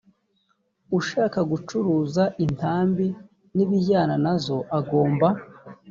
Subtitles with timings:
[0.99, 3.07] ushaka gucuruza intambi
[3.55, 5.27] n ibijyana nazo agomba